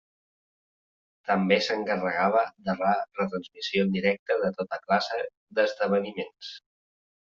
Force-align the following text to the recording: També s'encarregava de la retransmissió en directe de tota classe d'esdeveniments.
També 1.31 1.57
s'encarregava 1.65 2.43
de 2.71 2.77
la 2.81 2.95
retransmissió 3.21 3.87
en 3.87 3.95
directe 4.01 4.43
de 4.43 4.53
tota 4.61 4.85
classe 4.89 5.25
d'esdeveniments. 5.59 6.57